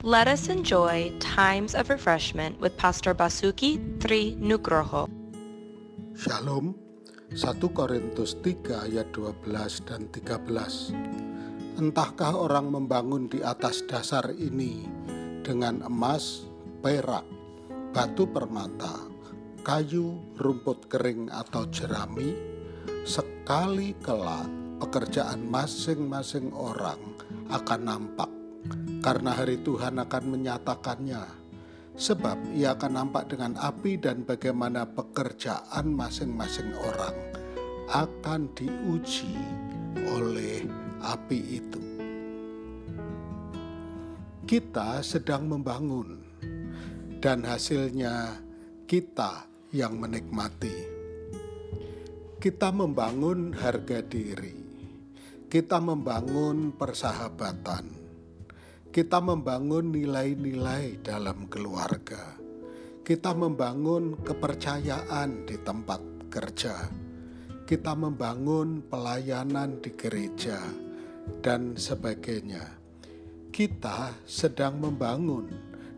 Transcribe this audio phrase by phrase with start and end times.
[0.00, 5.12] Let us enjoy times of refreshment with Pastor Basuki Tri Nugroho.
[6.16, 6.72] Shalom.
[7.36, 9.44] 1 Korintus 3 ayat 12
[9.84, 14.88] dan 13 Entahkah orang membangun di atas dasar ini
[15.44, 16.48] dengan emas,
[16.80, 17.28] perak,
[17.92, 19.04] batu permata,
[19.68, 22.32] kayu, rumput kering atau jerami?
[23.04, 24.48] Sekali kelak
[24.80, 27.20] pekerjaan masing-masing orang
[27.52, 28.39] akan nampak
[29.00, 31.40] karena hari Tuhan akan menyatakannya.
[32.00, 37.12] Sebab ia akan nampak dengan api dan bagaimana pekerjaan masing-masing orang
[37.92, 39.36] akan diuji
[40.08, 40.64] oleh
[41.04, 41.82] api itu.
[44.48, 46.24] Kita sedang membangun
[47.20, 48.40] dan hasilnya
[48.88, 49.44] kita
[49.76, 50.88] yang menikmati.
[52.40, 54.56] Kita membangun harga diri.
[55.50, 57.99] Kita membangun persahabatan
[58.90, 62.34] kita membangun nilai-nilai dalam keluarga.
[63.06, 66.90] Kita membangun kepercayaan di tempat kerja.
[67.70, 70.58] Kita membangun pelayanan di gereja
[71.38, 72.66] dan sebagainya.
[73.54, 75.46] Kita sedang membangun